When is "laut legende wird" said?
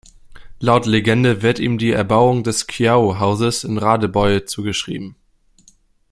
0.59-1.59